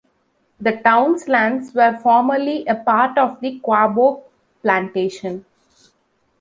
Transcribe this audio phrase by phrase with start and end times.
[0.59, 4.23] The town's lands were formerly a part of the Quaboag
[4.63, 5.45] Plantation.